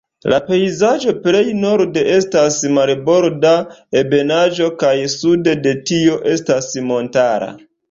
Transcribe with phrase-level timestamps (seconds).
[0.31, 3.53] La pejzaĝo plej norde estas marborda
[4.03, 7.55] ebenaĵo, kaj sude de tio estas montara.